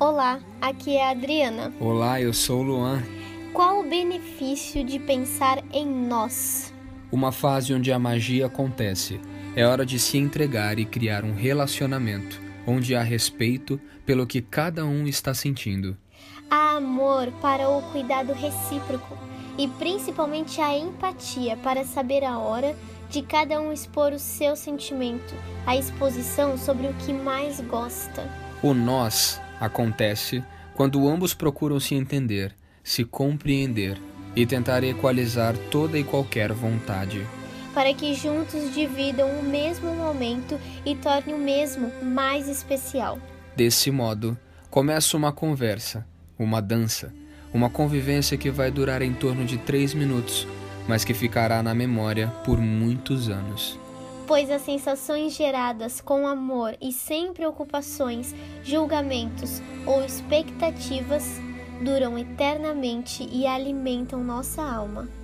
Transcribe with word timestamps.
Olá, 0.00 0.40
aqui 0.60 0.96
é 0.96 1.06
a 1.06 1.10
Adriana. 1.10 1.72
Olá, 1.78 2.20
eu 2.20 2.32
sou 2.32 2.60
o 2.60 2.62
Luan. 2.64 3.00
Qual 3.52 3.78
o 3.78 3.88
benefício 3.88 4.82
de 4.82 4.98
pensar 4.98 5.62
em 5.72 5.86
nós? 5.86 6.74
Uma 7.12 7.30
fase 7.30 7.72
onde 7.72 7.92
a 7.92 7.98
magia 7.98 8.46
acontece. 8.46 9.20
É 9.54 9.64
hora 9.64 9.86
de 9.86 10.00
se 10.00 10.18
entregar 10.18 10.80
e 10.80 10.84
criar 10.84 11.24
um 11.24 11.32
relacionamento 11.32 12.42
onde 12.66 12.96
há 12.96 13.02
respeito 13.04 13.80
pelo 14.04 14.26
que 14.26 14.42
cada 14.42 14.84
um 14.84 15.06
está 15.06 15.32
sentindo. 15.32 15.96
Há 16.50 16.76
amor 16.76 17.30
para 17.40 17.68
o 17.68 17.80
cuidado 17.92 18.32
recíproco 18.32 19.16
e 19.56 19.68
principalmente 19.68 20.60
a 20.60 20.76
empatia 20.76 21.56
para 21.58 21.84
saber 21.84 22.24
a 22.24 22.40
hora 22.40 22.74
de 23.08 23.22
cada 23.22 23.60
um 23.60 23.72
expor 23.72 24.12
o 24.12 24.18
seu 24.18 24.56
sentimento, 24.56 25.34
a 25.64 25.76
exposição 25.76 26.58
sobre 26.58 26.88
o 26.88 26.94
que 26.94 27.12
mais 27.12 27.60
gosta. 27.60 28.28
O 28.60 28.74
nós 28.74 29.40
acontece 29.64 30.42
quando 30.74 31.08
ambos 31.08 31.34
procuram 31.34 31.78
se 31.78 31.94
entender, 31.94 32.54
se 32.82 33.04
compreender 33.04 33.98
e 34.34 34.44
tentar 34.44 34.82
equalizar 34.82 35.56
toda 35.70 35.98
e 35.98 36.04
qualquer 36.04 36.52
vontade. 36.52 37.26
Para 37.72 37.92
que 37.92 38.14
juntos 38.14 38.72
dividam 38.74 39.28
o 39.38 39.42
mesmo 39.42 39.94
momento 39.94 40.58
e 40.84 40.94
tornem 40.94 41.34
o 41.34 41.38
mesmo 41.38 41.92
mais 42.02 42.48
especial. 42.48 43.18
Desse 43.56 43.90
modo, 43.90 44.36
começa 44.70 45.16
uma 45.16 45.32
conversa, 45.32 46.06
uma 46.38 46.60
dança, 46.60 47.12
uma 47.52 47.70
convivência 47.70 48.36
que 48.36 48.50
vai 48.50 48.70
durar 48.70 49.02
em 49.02 49.12
torno 49.12 49.44
de 49.44 49.58
três 49.58 49.94
minutos 49.94 50.46
mas 50.86 51.04
que 51.04 51.14
ficará 51.14 51.62
na 51.62 51.74
memória 51.74 52.28
por 52.44 52.58
muitos 52.58 53.28
anos. 53.28 53.78
Pois 54.26 54.50
as 54.50 54.62
sensações 54.62 55.34
geradas 55.34 56.00
com 56.00 56.26
amor 56.26 56.76
e 56.80 56.92
sem 56.92 57.32
preocupações, 57.32 58.34
julgamentos 58.62 59.60
ou 59.86 60.02
expectativas 60.02 61.24
duram 61.82 62.18
eternamente 62.18 63.28
e 63.30 63.46
alimentam 63.46 64.24
nossa 64.24 64.62
alma. 64.62 65.23